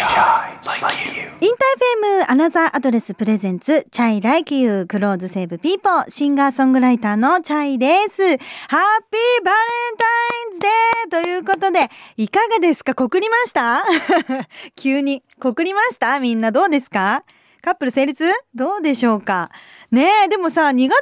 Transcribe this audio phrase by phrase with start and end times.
[0.00, 8.22] InterFM Another Address presents chay like you clothes save people シンガーソングライターの chay です。
[8.22, 11.80] Happy Valentine's Day ということで、
[12.16, 12.94] いかがですか？
[12.94, 13.82] 告りました？
[14.74, 15.22] 急に。
[15.38, 16.18] 告りました？
[16.18, 17.22] みんなどうですか？
[17.60, 18.24] カップル成立？
[18.54, 19.50] どうでしょうか？
[19.90, 20.94] ねえ、でもさ、2月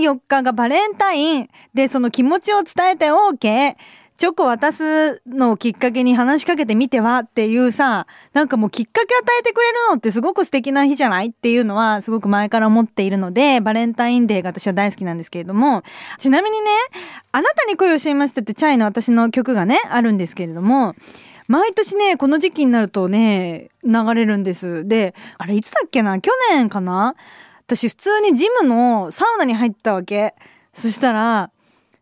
[0.00, 3.74] 14日がバレンタインで、その気持ちを伝えて OK。
[4.16, 15.82] チョコ渡すのをきっかけに話しかけてみてはっていうさ、なんかもうきっかけ与えてくれるのってすごく素敵な日じゃないっていうのはすごく前から思っているので、バレンタインデーが私は大好きなんですけれども、
[16.18, 16.66] ちなみにね、
[17.32, 20.94] あなたに恋をしていましたってチャイの私の曲がね、あるんですけれども、
[21.48, 24.88] 毎年ね、この時期になるとね、流れるんです。
[24.88, 26.20] で、あれいつだっけな？
[26.20, 27.14] 去年かな？
[27.66, 30.34] 私普通にジムのサウナに入ったわけ。
[30.72, 31.50] そしたら、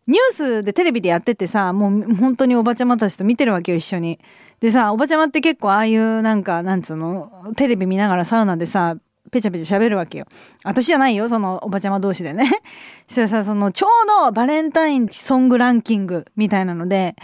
[0.07, 4.19] ニュースでテレビでやっててさもう本当におばちゃまたちと見てるわけよ一緒に。
[4.59, 8.95] でさおばちゃまって結構ああいうなんかなんつうのテレビ見ながらサウナでさ
[9.31, 10.25] ペチャペチャ喋るわけよ。
[10.63, 12.45] 私じゃないよそのおばちゃま同士でね。
[13.07, 17.15] そしたらさそのちょうどバレンタインソングランキングみたいなので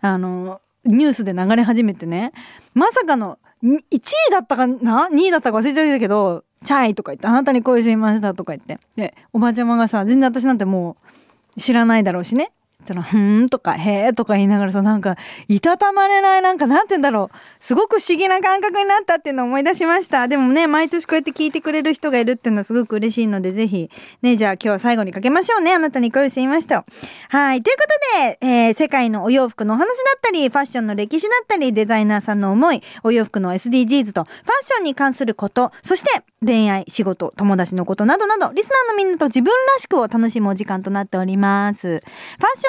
[0.00, 2.32] あのニュースで流れ始めてね
[2.74, 12.52] まさかの1位だったかな？2位だったか忘れてたけど「チャイ」とか言って「あなたに恋しました」とか言ってでおばちゃまがさ全然私なんてもう知らないだろうしね。
[12.84, 15.16] その、ふーんとか、へーとか言いながらさ、なんか、
[15.48, 17.36] いたたまれない、なんか、なんて言うんだろう。
[17.58, 20.28] すごく不思議な感覚になったっていうのを思い出しました。
[20.28, 23.90] でもね、毎年こうやって聞いてくれる人がいるっていうのはすごく嬉しいので、ぜひ、
[24.22, 25.72] ね、じゃあ今日は最後にかけましょうね。
[25.72, 26.84] あなたに恋していました。
[27.28, 27.62] はい。
[27.62, 27.82] というこ
[28.16, 36.08] とで、えー、世界のお洋服のお話だったり、ファッションの歴史だったり、デザイナーさんの思い、お洋服の SDGs と、ファッションに関すること、そして、
[36.42, 41.86] 恋愛、仕事、友達のことなどなど、リスナーのみんなと自分らしくを楽しむお時間となっております。
[41.88, 42.06] ファッシ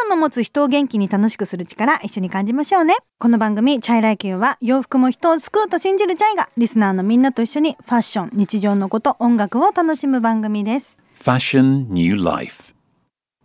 [0.04, 2.98] ョンの持つ人を元気に楽しくする力、一緒に感じましょうね。
[3.18, 11.00] この番組、 chay like you は、洋服も人を救うと信じる chay が、リスナーのみんなと一緒に、ファッション、日常のこと、音楽を楽しむ番組です。
[11.16, 12.76] Fashion New Life.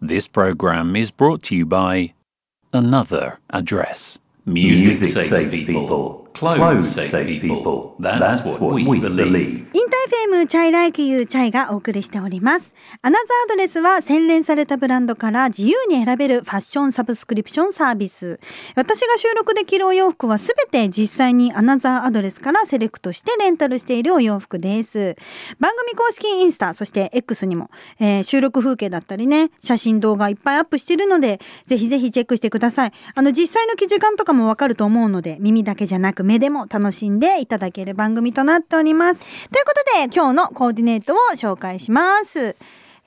[0.03, 2.15] This program is brought to you by
[2.73, 4.21] Another Address.
[4.45, 6.25] Music, saves people.
[6.37, 7.97] Clothes save people.
[7.99, 9.67] That's, what, we, believe.
[9.72, 12.75] InterFM chay like you chay がお送りしております。
[13.01, 18.39] アナザーアドレスは洗練されたブランドから自由に選べるファッションサブスクリプションサービス。
[18.75, 25.17] 私が収録できるお洋服はすべて実際にアナザーアドレスからセレクトしてレンタルしているお洋服です。
[25.59, 32.93] 番組公式インスタ、そして X にも、えー収録風景だったりね、写真動画いっぱいアップしてるので、ぜひぜひチェックしてください。
[33.15, 39.25] あの実際の記事感とかもわかると思うので、耳だけじゃなく目でも楽しんでいただける番組となっております。
[39.50, 42.56] ということで、今日のコーディネートを紹介します。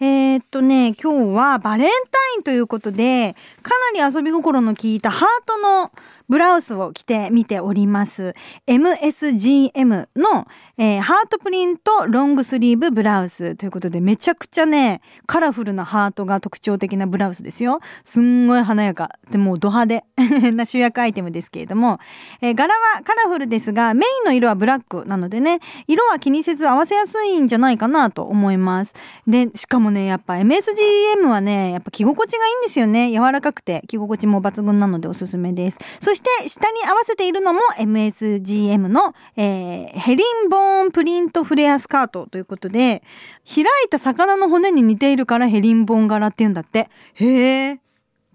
[0.01, 1.93] えーっとね、今日はバレンタ
[2.37, 5.91] インということで、かなり遊び心の効いたハートの
[6.29, 8.35] ブラウスを着てみております。
[8.67, 10.47] MSGM の、
[10.77, 17.79] えーハートプリントロングスリーブブラウスということで、めちゃくちゃね、カラフルなハートが特徴的なブラウスですよ。
[18.03, 19.09] すんごい華やか。
[19.31, 20.03] でもうド派
[20.41, 21.99] 手 な主役アイテムですけれども、
[22.41, 28.93] えー柄はカラフルですが、メインの色はブラックなのでね、色は気にせず合わせやすいんじゃないかなと思います。
[29.27, 33.11] で、しかもね、やっぱ MSGM はね、やっぱ着心地がいいんですよね。
[33.11, 35.79] 柔らかくて着心地も抜群なのでおすすめです。
[35.99, 43.03] そして下に合わせているのも MSGM の、えーヘリンボーンプリントフレアスカートということで、
[43.45, 46.89] 開いた魚の骨に似ているからヘリンボーン柄って言うんだって。
[47.15, 47.79] へえ。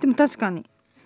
[0.00, 0.64] でも確かに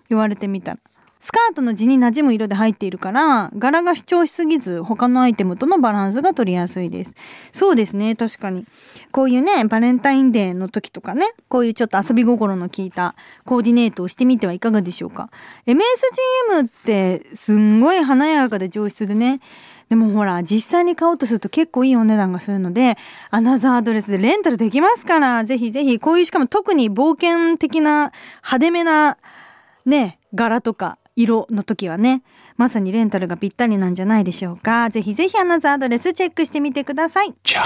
[0.09, 0.79] 言われてみたら。
[1.29, 7.17] スカートの地に馴染む色で入っているから柄が主張しすぎず他のアイテムとのバランスが取りやすいです。
[7.53, 8.65] そうですね確かに。
[9.13, 15.29] こういうねバレンタインデーの時とかねこういうちょっと遊び心の効いたコーディネートをしてみてはいかがでしょうか。
[15.67, 19.41] MSGM ってすんごい華やかで上質でね
[19.91, 22.97] でもほら実際に買おうとすると結構いいお値段がするので
[23.31, 29.19] アナザードレスでレンタルできますからぜひぜひこういうしかも特に冒険的な派手めな
[29.85, 32.23] ね柄とか色の時はね
[32.57, 37.59] まさにレンタルがぴったりなんじゃないでしょうかぜひぜひアナザーアドレスチェックしてみてください Chai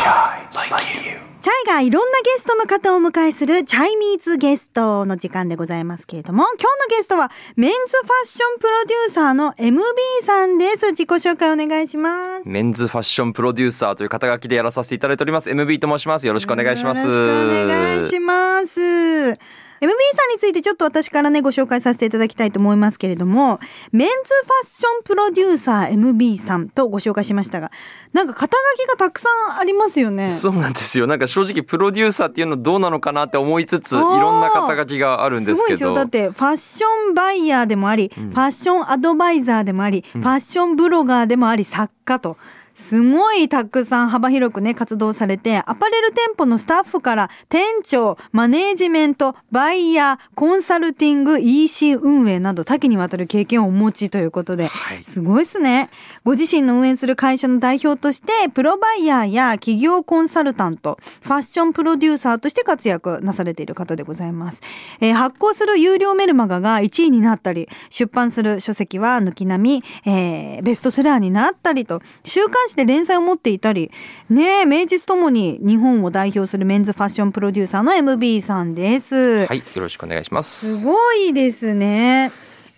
[0.70, 0.74] like
[1.06, 1.32] you.
[1.42, 6.62] チャイがいろんなゲストの方をお迎えするチャイミーツゲストの時間でございますけれども、今日
[6.92, 9.80] のゲストはメンズファッションプロデューサーの MB
[10.24, 10.92] さんです。
[10.92, 12.48] 自己紹介お願いします。
[12.48, 19.61] メンズファッションプロデューサーという肩書きでやらさせていただいております MB と申しますよろしくお願いしますよろしくお願いします。
[19.82, 23.58] MB さんについてちょっと私からね、ご紹介させていただきたいと思いますけれども、
[23.90, 27.72] メンズファッションプロデューサー MB さんとご紹介しましたが、
[28.12, 30.30] なんか肩書きがたくさんありますよね。
[30.30, 35.88] そうなんですよなんか正直プロデューサーっていうのどうなのかなって思いつついろんな肩書きがあるんですけすごいですよ。
[35.88, 42.36] どだって、ファッションバイヤーでもあり、ファッションアドバイザーでもあり、ファッションブロガーでもあり、作家と。
[42.74, 55.90] すごいたくさん幅広くね、活動されて、アパレル店舗のスタッフから店長、マネージメント、バイヤー、コンサルティング、EC 運営など多岐にわたる経験をお持ちということで、はいすごいですね。
[56.24, 64.62] ご自身の運営する会社の代表として、プロバイヤーや企業コンサルタント、ファッションプロデューサーとして活躍なされている方でございます。
[65.00, 73.90] えー発行する有料メルマガが1位になったり、出版する書籍は軒並み、えーベストセラーになったりと、週刊誌で連載を持っていたり、
[74.28, 79.46] ねえ、名実ともに日本を代表するメンズファッションプロデューサーの MB さんです。
[79.46, 82.30] はいよろしくお願いしますすごいですね。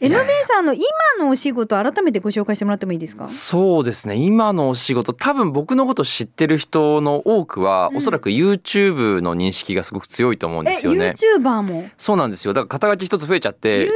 [0.08, 0.82] MB さんの今
[1.20, 3.28] のお仕事改めてご紹介してもらってもいいですか？
[3.28, 11.14] そうですね今のお仕事多分僕のこと知ってる人の多くは、おそらく YouTube の認識がすごく強いと思うんでえ、すよね。
[11.38, 11.88] YouTuber も？
[11.96, 12.52] そうなんですよ。
[12.52, 13.88] だから肩書き一つ増えちゃって。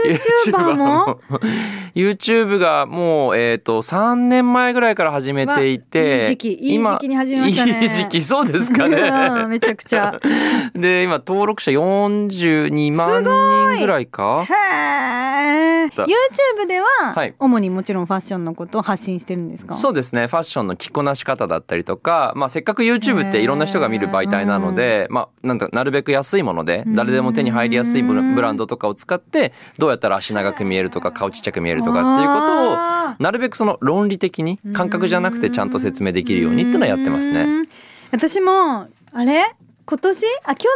[0.46, 1.20] YouTuber も？
[1.94, 5.99] YouTube がもう、えっ、と、3年前ぐらいから始めていて。
[6.00, 9.46] わいい時期いい時期に始めましたねいい時期、そうですかうんね。
[9.49, 10.20] めちゃくちゃ。
[10.75, 14.44] で、今、登録者42万人ぐらいか？
[14.49, 17.35] へー YouTube では、はい。
[17.39, 19.75] 主にもちろんファッションのことを発信してるんですか？
[19.75, 20.27] そうですね。
[20.27, 37.43] ファッションの着こなし方だったりとか、まあ、せっかく YouTube っていろんな人が見る媒体なので、まあ、なんだなるべく安いもので誰でも手に入りやすいブランドとかを使ってどうやったら足長く見えるとか顔ちっちゃく見えるとかっていうことをあなるべくその論理的に感覚じゃなくてちゃんと説明できるようにっていうのはやってますね。
[37.43, 37.67] うん。
[38.12, 38.89] 私もあ
[39.25, 39.43] れ？
[39.85, 40.25] 今年？
[40.44, 40.69] あ去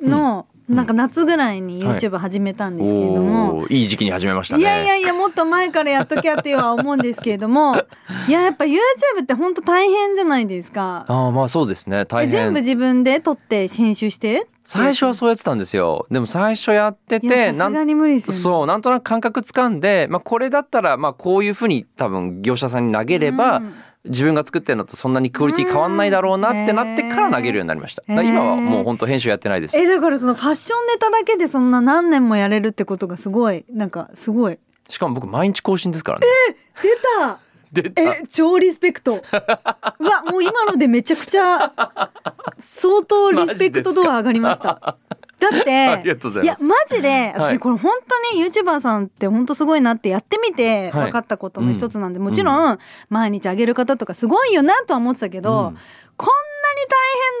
[0.00, 0.10] 年？
[0.10, 4.62] の、なんか夏ぐらいにはい YouTube 始めたんですけれども、おーいい時期に始めましたね。
[4.62, 7.76] いやいやいやもっと前からやっときゃっては思うんですけれども
[8.28, 8.78] いややっぱ YouTube
[9.22, 11.04] って本当大変じゃないですか。
[11.06, 12.64] ああまあそうですね大え全部変。
[12.64, 16.06] 自分で撮って編集して最初はそうやってたんですよ。
[16.10, 18.40] でも最初やっててさすがに無理ですよね。
[18.40, 28.02] そうなんとなく感覚つかんで、まあ、これだったらまあこういうふうに多分業者さんに投げれば、うん自分が作ってるのとそんなにクオリティ変わんないだろうなってなってから投げるようになりました。
[28.06, 29.78] 今はもう本当編集やってないです。
[29.78, 34.58] えだからそのファッションネタだけでそんな何年もやれるってことがすごいなんかすごい
[34.88, 36.26] しかも僕毎日更新ですからね。
[36.82, 37.38] 出た
[37.72, 38.02] 出た。
[38.02, 41.72] え超リスペクトうわもう今のでめちゃくちゃ
[42.58, 44.96] 相当リスペクト度は上がりました
[45.50, 46.62] だって ありがとうございます。
[46.62, 47.54] やマジではい。
[47.54, 47.92] 私これ本
[48.32, 51.04] 当に YouTuber さんって本当すごいなってやってみてはい。
[51.06, 55.56] 分かったことの一つなんで、もちろん毎日あげる方とかすごいよなとは思ってたけど、うん。
[55.56, 55.80] こんなに大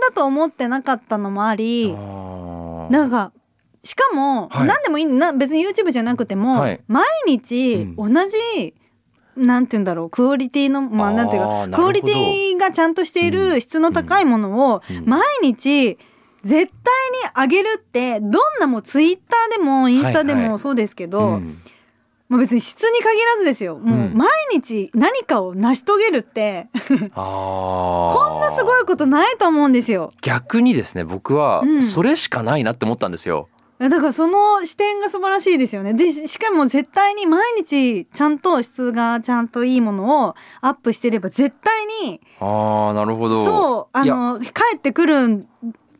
[0.08, 3.32] だと思ってなかったのもあり、なんか
[3.82, 4.66] しかも、はい。
[4.66, 6.80] 何でもいいな別に YouTube じゃなくても、はい。
[6.88, 8.74] 毎日同じ、
[9.36, 15.98] なんて言うんだろうクオリティのまあなんていうかクオリティがちゃんとしている質の高いものを毎日
[16.44, 16.72] 絶対に
[17.34, 21.54] あげるってどんなもうツイッターでもインスタではいはいもそうですけど、うん
[22.28, 26.68] まあ、別に質に限らずですよもううん毎日何かを成し遂げるって
[27.14, 27.20] あ
[28.16, 30.10] こんなすごいことないと思うんですよ。
[30.22, 33.48] 逆にですね僕はうんそれしかないなって思ったんですよ。
[33.78, 35.94] だからその視点が素晴らしいですよね。
[35.94, 43.44] で、ししかも絶対に毎日ちゃんと質がちゃんといいものをアップしてれば絶対に、ああなるほど。
[43.44, 45.46] そう、あの、帰ってくる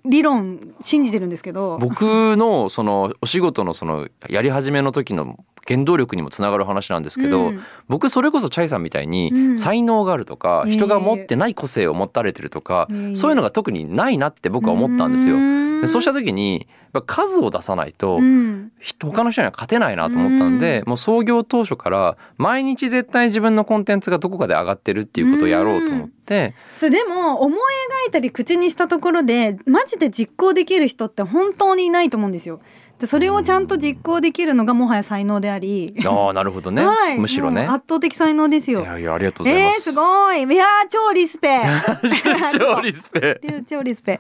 [0.04, 1.78] 理論信じてるんですけど。
[1.78, 7.61] 僕のそのお仕事のそのやり始めの時の原動力にもつながる話なんですけど、うん。
[7.88, 9.58] 僕それこそチャイさんみたいにうん。
[9.58, 10.78] 才能があるとか、いえいえ。
[10.78, 13.16] 人が持ってない個性を持たれてるとか、いえいえ。
[13.16, 15.37] そういうのが特にないなって僕は思ったんですよ。
[15.37, 15.80] うん。
[15.80, 16.66] でそうした時に
[17.06, 18.71] 数を出さないと、うん。
[18.80, 27.59] ひ他の人には勝てないなと思ったんで、もう創業当初から毎日絶対自分のコンテンツがどこかで上がってるっていうことをやろうと思って、それでも思い
[28.06, 32.61] 描いたり口にしたところでマジで実行できる人って本当にいないと思うんですよ。
[33.04, 37.62] でそれをちゃんと実行できるのがもはや才能であり、ああなるほどね、はい、むしろね。
[37.66, 38.80] 圧倒的才能ですよ。
[38.80, 39.80] いやいやありがとうございえー、ます。
[39.82, 40.38] すごい。
[40.38, 41.61] いやー、超リスペ。
[42.58, 43.40] 超リスペ。
[43.68, 44.18] 超リスペ。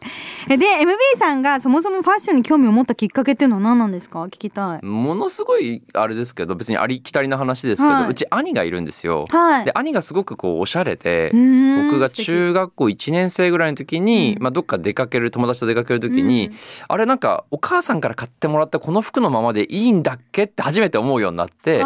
[0.50, 4.22] えで、MB さんがそもそもファッションに興味を持ったきっかけっていうのは何なんですか？
[4.24, 4.84] 聞きたい。
[4.84, 9.26] ものすごいあれですけど別にありきたりな話ですけど、はいうち兄がいるんですよ。
[9.30, 16.54] はいで兄がすごくこうおしゃれで僕が中学校1年生ぐらいの時に、うんまあ、どっか出かける友達と出かける時に、うん
[16.88, 21.82] あれなんかお母さんから買ってもらったこの服のままでいいんだっけって初めて思うようになって。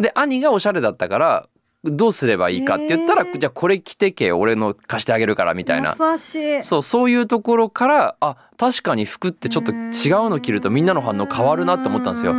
[0.00, 1.48] で兄がおしゃれだったから
[1.84, 5.94] どうすればいいかって言ったら、じゃあこれ着てけ俺の貸してあげるからみたいな。
[5.94, 12.34] そうそういうところからあ確かに服ってちょっと違うの着るとみんなの反応変わるなって思ったんですよ。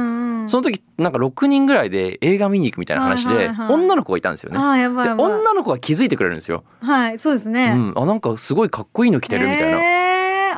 [0.48, 4.58] その時なんか6人ぐらいで映画見に行くみたいな話で女の子がいたんですよね。
[4.58, 6.64] で女の子が気づいてくれるんですよ。
[6.82, 10.11] はいそうですね、うん、あなんかすごいかっこいいの着てるみたいな。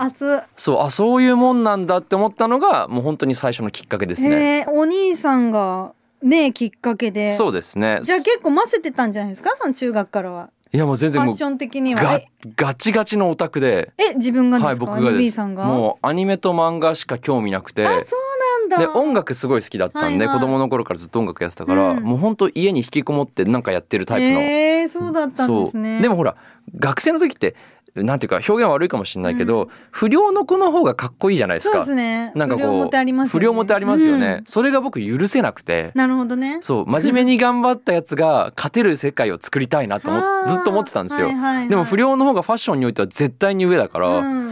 [0.03, 0.49] えー、熱っ。
[0.55, 4.59] そうあそういうもんなんだって思ったのがもう本当に最初のきっかけですね。
[4.59, 7.33] へーお兄さんがねきっかけで。
[7.33, 7.99] そうですね。
[8.03, 9.49] じゃあ結構混ぜてたんじゃないですか？
[9.55, 10.49] その中学からは。
[10.71, 12.19] いやもう全然もうファッション的には。
[12.55, 13.91] ガチガチのオタクで。
[13.99, 15.31] え自分がではいすか、僕がです。
[15.31, 15.65] さんが？
[15.65, 17.85] もうアニメと漫画しか興味なくて。
[17.85, 18.77] あそうなんだ。
[18.79, 20.39] で音楽すごい好きだったんで、はいはい。
[20.39, 22.03] 子供の頃からずっと音楽やってたから、うん。
[22.03, 26.01] もう本当家に引きこもってなんかやってるタイプの、えー、そうだったんですね。
[26.01, 26.35] でもほら
[26.75, 27.55] 学生の時って
[27.95, 31.77] なんていうか表現悪いかもしれないけど、不良の子の方がかっこいいじゃないですか。
[31.77, 32.31] そうですね。
[32.35, 33.39] なんかこう不良モテありますよね。
[33.39, 34.43] 不良モテありますよね、うん。
[34.45, 35.91] それが僕許せなくて。
[35.93, 36.57] なるほどね。
[36.61, 40.09] そう真面目に頑張ったやつが勝てる世界を作りたいなと
[40.47, 41.69] ずっと思ってたんですよ、はいはいはい。
[41.69, 44.43] でも不良の方がファッションにおいては絶対に上だから、うん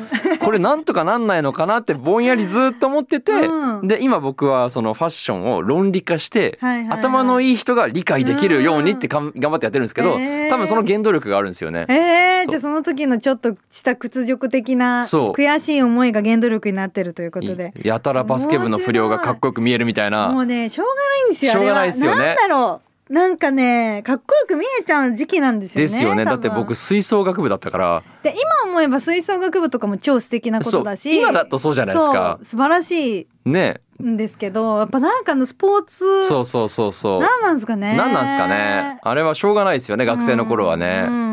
[0.44, 3.88] これなんとかなんないのかなってぼんやりずっと思ってて、うん。
[3.88, 10.50] で今僕はそのファッションを論理化して、はいはいはい頭のいい人が理解できるようにってかん頑張ってやってるんですけど、へー。
[10.50, 11.86] 多分その原動力があるんですよね。
[11.90, 17.74] えー、じゃあその時のちょっとした屈辱的な悔しい思いが原動力になってるということで。
[17.84, 20.28] やたらバスケ部の不良がかっこよく見えるみたいもな。
[20.28, 22.26] うねしょうがないんですよしょうがないですよね。
[22.26, 26.24] なんだろうなんかねかっこよく見えちゃう時期なんですよねですよね。
[26.24, 28.04] だって僕吹奏楽部だったから。
[28.24, 33.82] で今思えば吹奏楽部とかも超素敵なことだし今だとそうじゃないですか素晴らしね。
[34.00, 37.20] いんですけどやっぱなんかあのスポーツそうそうそうそう。
[37.20, 39.00] 何なんですかね何なんですかね。
[39.02, 40.06] あれはしょうがないですよね。
[40.06, 41.04] 学生の頃はね。
[41.06, 41.31] うんうんうん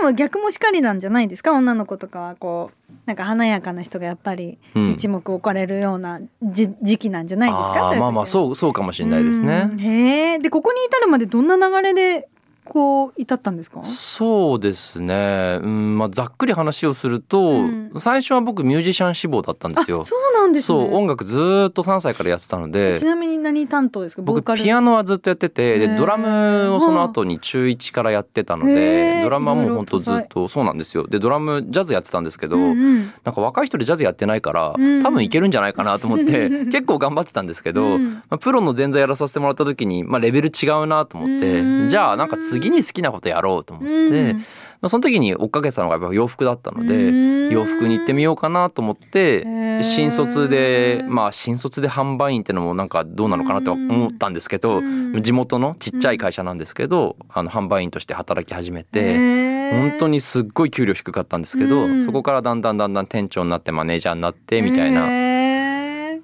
[0.00, 1.52] でも逆もしかりなんじゃないですか？
[1.52, 4.88] 女の子とかはこうなんか華やかな人がやっぱりうん。
[4.90, 7.94] 一目置かれるようなじ、時期なんじゃないですか？
[8.00, 9.64] まあまあうそうそうかもしれないですね。
[9.74, 9.78] ん。
[9.78, 12.28] へえでここに至るまでどんな流れで
[12.68, 13.82] こう至ったんですか？
[13.84, 17.90] そうですね、うんまあ、ざっくり話をすると、うん。
[17.98, 20.04] 最初は僕ミュージシャン志望だったんですよ。
[20.04, 20.78] そうなんですね。
[20.78, 24.22] そう音楽ずーっと3歳からやってたのでちなみに何担当ですか？
[24.22, 31.06] 僕ピアノはずっとやっててでドラムをその後に中1からやってたのでドラムはもう本当いろいろずっとそうなんですよ。
[31.06, 33.12] でドラムジャズやってたんですけど、うんうん。
[33.24, 38.14] なんか若い人でジャズやってないからうん多分いけるんじゃないかなと思って 結構頑張ってたんですけど、うん。
[38.28, 41.88] まあ、プロの前座やらさせてもらった時に、まあ、レベル違うなと思ってうん。
[41.88, 43.90] じゃあなんか次に好きなことやろうと思って。
[43.90, 44.44] うん。
[44.80, 47.50] まあ、その時に追っかけてたのがやっぱ洋服だったのうでん。
[47.50, 49.44] 洋服に行ってみようかなと思って
[49.82, 55.22] 新卒でまあ新卒で販売員ってのもなんかどうなのかなって思ったんですけどうん。
[55.22, 62.04] 地元のちっちゃい会社なんですけどあの販売員として働き始めて本当にすっごい給料低かったんですけどうん。
[62.04, 65.08] そこからだんだんだんだん店長になってマネージャーになってみたいな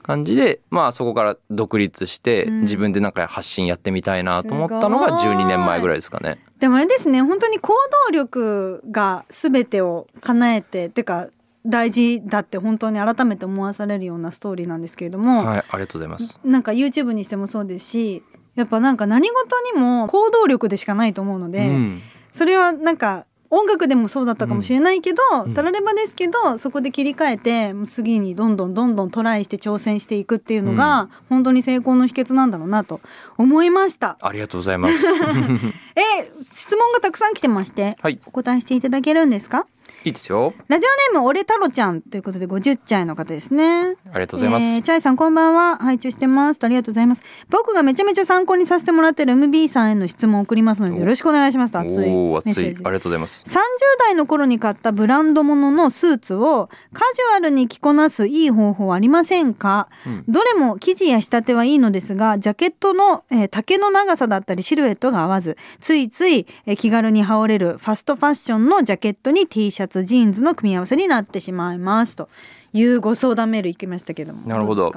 [0.05, 6.39] 感じでまあそこから独立してうん自分でなんか発信やってみたいなと思ったのがすごい12年前ぐらいですかね。
[6.61, 7.73] でもあれですね本当に行
[8.09, 11.29] 動力が全てを叶えててか
[11.67, 16.39] 大事だって本当に改めて思わされるようなストーリーなんですけれども、はいありがとうございます。
[16.45, 18.23] なんか YouTube にしてもそうですし
[18.55, 25.55] やっぱなんか何事にも行動力でしかないと思うので、うんそれはなんか音楽でもそうだったかもしれないけど、うん。
[25.55, 33.01] たらればですけどそこで切り替えてもう次にどんどんどんどんトライして挑戦していくっていうのが、本当に成功の秘訣なんだろうなと
[33.39, 34.17] 思いました。
[34.21, 35.07] ありがとうございます。
[35.97, 36.01] え
[36.43, 38.19] 質問がたくさん来てまして、はい。
[38.27, 39.67] お答えしていただけるんですか？
[40.05, 40.53] いいですよ。
[40.69, 43.97] ラジオネーム俺太郎ちゃんということで50歳の方ですね。
[44.13, 44.77] ありがとうございます。
[44.77, 45.79] えーチャイさんこんばんは。
[45.79, 46.61] 拝聴してます。
[46.63, 47.23] ありがとうございます。
[47.49, 52.75] 僕がめちゃめちゃ参考にさせてもらってる MB さんへの質問を送りますのでよろしくお願いしますと熱いメッセージ。
[52.75, 53.45] りがとうございます。
[53.47, 53.57] 30
[54.01, 60.25] 代の頃に買ったブランド物のスーツをカジュアルに着こなすいい方法はありませんか、うん。
[60.29, 72.29] どれも生地や仕立てはいいのですがジャケットの、えー丈の長さだったりシルエットが合わずついつい、えー気軽に羽織れるファストファッションのジャケットに T シャツジーンズの組み合わせになってしまいますと
[72.73, 74.93] いうご相談メールいきましたけどもなるほど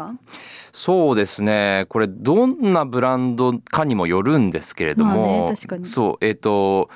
[0.74, 1.86] そうですね。
[1.90, 6.90] これどんなブランドかにもよるんですけれどまあも、ね確かにそうえっ、と。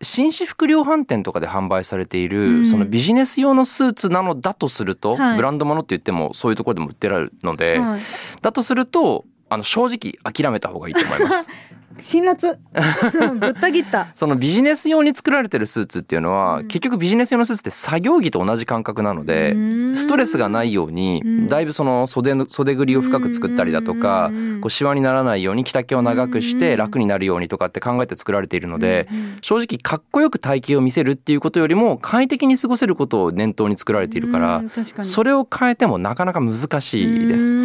[0.00, 8.00] 紳士服量販店とかで販売されている、うんそのビジネス用のスーツなのだとすると、はいブランドものって言ってもそういうところでも売ってられるので、はい
[8.42, 11.48] だとするとあの正直諦めた方がいいと思います。
[11.98, 12.58] 辛辣。
[13.38, 14.08] ぶった切った。
[14.14, 16.66] そのビジネス用に作られてるスーツっていうのは、うん。
[16.66, 19.58] 結局ビジネス用のスーツって作業着と同じ感覚なので、う
[19.92, 19.96] ん。
[19.96, 21.46] ストレスがないように、うん。
[21.46, 24.60] だいぶその袖の袖ぐりを深く作ったりだとか、うん。
[24.60, 26.58] こうシワにならないように着丈を長くしうん。
[26.58, 29.38] て楽になるようにとかって考えて作られているので、うん。
[29.40, 34.62] 正直かっこよく体型を見せるっていうことよりも快適に過ごせることを念頭に作られているから、
[35.02, 37.54] それを変えてもなかなか難しいです。
[37.54, 37.56] う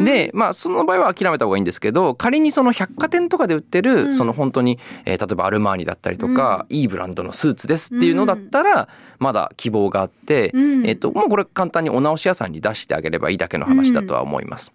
[0.00, 0.04] ん。
[0.04, 8.88] でまあその場合は諦めた方がいいんですけど仮にその百貨店とかで売ってってる、その本当に、えー例えばアルマーニだったりとか、いいブランドのスーツですっていうのだったら
[9.18, 10.86] まだ希望があって、うん。
[10.86, 14.72] えっともうこれ簡単にお直し屋さんに出してあげればいいだけの話だとは思います。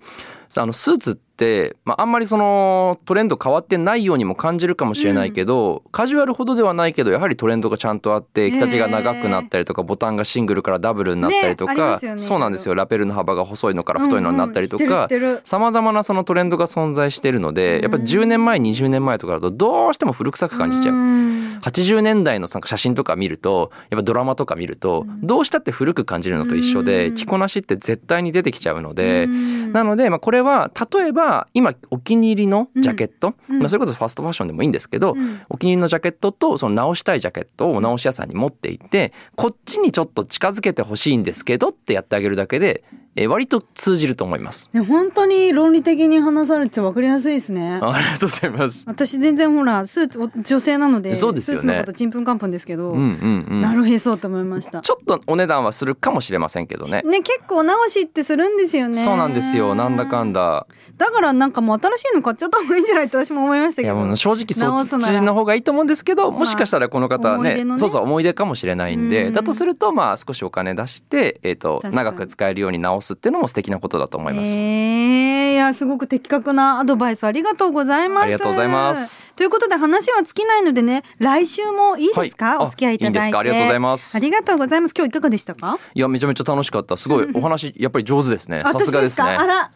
[0.49, 12.17] さああのスーツって、まあ、あんまりそのトレンド変わってないようにも感じるかもしれないけど、カジュアルほどではないけどやはりトレンドがちゃんとあって着丈が長くなったりとかボタンがシングルからダブルになったりとか、ねね。
[12.17, 12.75] そうなんですよ。
[12.75, 15.07] ラペルの幅が細いのから太いのになったりとか
[15.43, 20.95] さまざまなそのトレンドが存在しているのでやっぱり10年前20年前とかだとどうしても古臭く感じちゃう。
[20.95, 21.37] うん。
[21.61, 27.15] 80年代の写真とか見るとやっぱドラマとか見るとどうしたって古く感じるのと一緒でうん。
[27.15, 29.73] 着こなしって絶対に出てきちゃうのでうん。
[29.73, 33.33] なのでまあこれは例えば今お気に入りのジャケット。
[33.49, 33.59] うん。
[33.59, 35.41] まあそれこそファストファッションでもいいんですけどうん。
[35.49, 42.83] お気に入りのジャケットとその直したいジャケットをお直し屋さんに持っていってこっちにちょっと近づけてほしいんですけどってやってあげるだけで
[43.17, 44.69] えー割と通じると思います。
[44.73, 47.79] ね本当に論理的に話されて分かりやすいですね。
[47.81, 48.85] ありがとうございます。
[48.87, 53.59] 私全然ほらスーツお女性なのでそうですよねスーツのことちんぷんかんぷんですけど、うんうんうん。
[53.59, 54.81] なるへそと思いました。
[54.81, 57.01] ちょっとお値段はするかもしれませんけどね。
[57.03, 58.95] ね結構直しってするんですよね。
[58.95, 59.75] そうなんですよ。
[59.75, 60.67] なんだかんだ。
[60.97, 63.95] だからなんかもう新しいの買っちゃった方がいいんじゃないって私も思いましたけど。
[63.95, 74.51] いやもう正直そっちの方がいいと思うんですけど、もしかしたらこの方はね,、思い出のねそうそう思い出かもしれないんで、うんだとするとまあ少しお金出して、えー、と長く使えるように直すっていうのも素敵なことだと思います。
[74.51, 78.23] えー、いやすごく的確なアドバイスありがとうございます。
[78.23, 79.33] ありがとうございます。
[79.35, 83.17] ということで話は尽きないのでね来週もいいですか、はいあお付き合いいただいて。
[83.17, 83.39] いいんですか？
[83.39, 84.17] ありがとうございます。
[84.17, 84.93] ありがとうございます。
[84.95, 85.77] 今日いかがでしたか？
[85.93, 86.97] いやめちゃめちゃ楽しかった。
[86.97, 87.29] すごい。
[87.35, 88.59] お話やっぱり上手ですね。
[88.59, 89.27] さすがですね。
[89.29, 89.71] あら。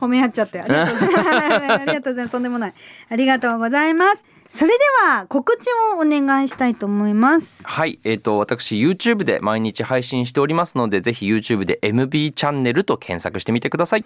[0.00, 0.60] 褒め合っちゃって。
[0.60, 1.72] ありがとうございます。
[1.72, 2.28] ありがとうございます。
[2.32, 2.74] とんでもない
[3.08, 14.04] ありがとうございますそれでは告知をお願いしたいと思いますはい、えっ、と私 YouTube で毎日配信しておりますので、ぜひ YouTube で MB チャンネルと検索してみてください。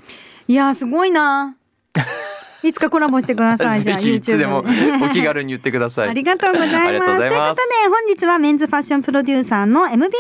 [0.49, 1.57] いやーすごいな
[2.63, 6.11] いつかコラボしてくださいじゃあぜひいつでも YouTube お気軽に言ってください。
[6.11, 6.89] ありがとうございます。
[6.89, 10.11] といますということで、本日はメンズファッションプロデューサーの MB さんに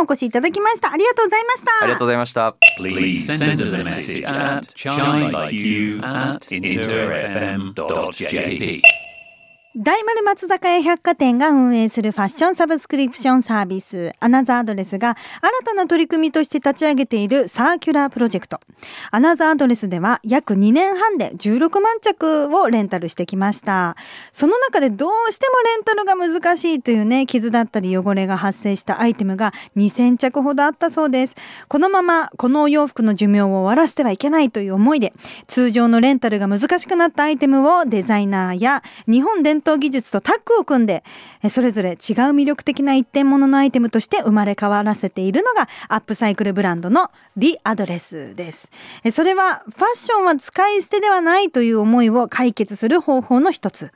[0.00, 0.92] お越しいただきました。
[0.92, 1.72] ありがとうございました。
[1.82, 2.54] ありがとうございました。
[2.78, 6.38] Please send us a message at chay at
[7.62, 8.82] interfm.jp.
[9.78, 18.58] 大丸松坂屋百貨店が運営するファッションサブスクリプションサービス Another Address が新たな取り組みとして立ち上げているサーキュラープロジェクト。
[19.10, 23.96] Another Address では約2年半で16万着をレンタルしてきました。
[24.32, 31.34] その中でどうしてもレンタルが難しいというね、傷だったり汚れが発生したアイテムが2000着ほどあったそうです。
[31.68, 35.12] このままこのお洋服の寿命を終わらせてはいけないという思いで、
[35.48, 41.02] 通常のレンタルが難しくなったアイテムをデザイナーや日本伝統技術とタッグを組んで、
[41.42, 48.70] えそれぞれ違う魅力的な一点物のアイテムとして生まれ変わらせているのがアップサイクルブランドのリアドレスです。
[49.02, 53.90] えそれはファッションは使い捨てではないという思いを解決する方法の一つ。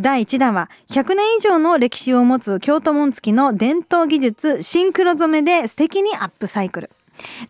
[0.00, 6.90] 第1弾は100年以上の歴史を持つ京都紋付きの伝統技術シンクロ染めで素敵にアップサイクル。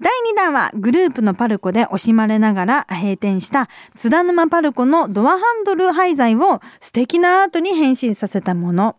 [0.01, 8.97] 第2弾はグループのパルコで惜しまれながら閉店した津田沼パルコのドアハンドル廃材を素敵なアートに変身させたもの。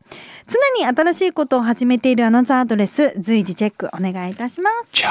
[0.47, 4.91] 常に新しいことを始めている Another Address 随時チェックお願いいたします。
[4.93, 5.07] Chai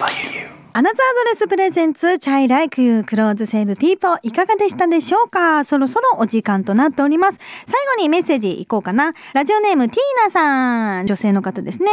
[0.00, 0.48] like you.
[0.72, 5.64] アナザードレスプレゼンツチャイライクユークローズセーブピーポーいかがでしたでしょうか？
[5.64, 7.38] そろそろお時間となっております。
[7.66, 9.12] 最後にメッセージいこうかな。
[9.34, 11.06] ラジオネームティーナさん。
[11.06, 11.88] 女性の方ですね。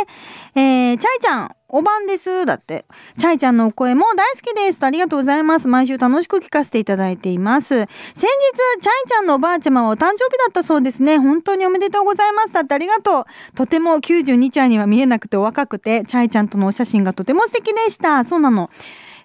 [0.56, 1.51] えー、チャイちゃん。
[1.69, 2.45] おばんです。
[2.45, 2.86] だって。
[3.17, 4.82] チャイちゃんのお声も大好きです。
[4.86, 5.67] ありがとうございます。
[5.67, 7.80] 毎週楽しく聞かせていただいています。
[7.80, 11.17] 先日、チャイちゃんのおばあちゃまはお誕生日だったそうですね。
[11.17, 12.57] 本当におめでとうございます。
[12.58, 13.26] だってありがとう。
[13.56, 18.24] とても92ちゃんには見えなくてお若くて、チャイちゃんとのお写真がとても素敵でした。
[18.24, 18.70] そうなの。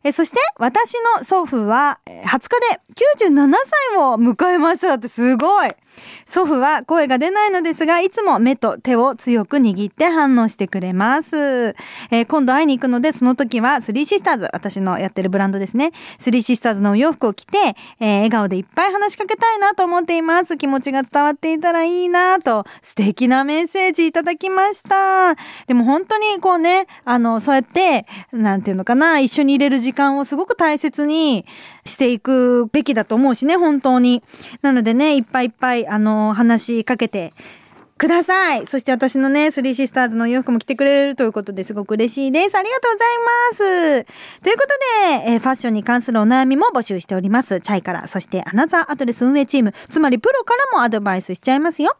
[0.05, 2.81] えそして私の祖父は20日で
[3.25, 3.55] 97
[3.93, 5.69] 歳を迎えましただってすごい
[6.27, 11.77] 祖父は声が出ないのですがいつも目と手を強く握って反応してくれます、
[12.11, 15.91] えー今度会いに行くのでその時はスリーシスターズ私のやってるブランドですね。
[16.19, 17.59] スリーシスターズのお洋服を着て、
[18.01, 20.57] えー笑顔でいっぱい話しかけたいなと思っています。
[20.57, 25.35] 気持ちが伝わっていたらいいなと素敵なメッセージいただきました。
[25.67, 31.45] でも本当にこうねあのそうやってなんていうのかな一緒に入れる時間をすごく大切に
[31.85, 34.23] していくべきだと思うしね本当に。
[34.63, 37.33] なのでねいっぱいいっぱいあの話しかけて
[37.99, 38.67] ください。
[38.67, 42.57] そして私のね、スリーシスターズの洋服も着てくれるということですごく嬉しいです。
[42.57, 44.43] ありがとうございます。
[44.43, 44.63] というこ
[45.15, 47.61] とで、えーファッションに関するお悩みも募集しております。
[47.61, 51.97] チャイから、そしてアナザーアドレス運営チーム、つまりプロからもアドバイスしちゃいますよ。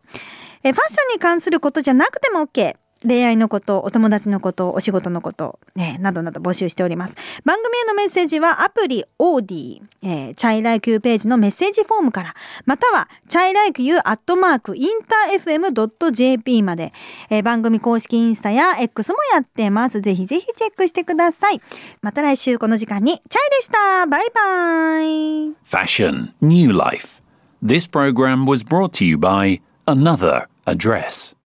[0.65, 2.82] えーファッションに関することじゃなくても OK。
[3.07, 7.17] 恋愛のこと、お友達のこと、お仕事のこと、ね、などなど募集しております。
[7.45, 12.35] 番組へのメッセージはアプリオーディ、えー、 chay like you ページのメッセージフォームから、
[12.67, 16.93] または、 chay like you アットマーク interfm.jp まで、
[17.31, 20.01] えー番組公式インスタや X もやってます。
[20.01, 21.61] ぜひぜひチェックしてください。
[22.01, 27.21] また来週この時間に、 chay でしたバイバイ Fashion, New Life.
[27.63, 31.37] This program was brought to you by Another Address.